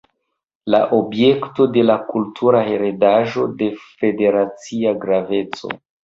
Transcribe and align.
La 0.75 0.77
objekto 0.99 1.65
de 1.75 1.83
kultura 2.07 2.61
heredaĵo 2.69 3.43
de 3.59 3.67
Federacia 3.99 4.95
graveco. 5.05 5.71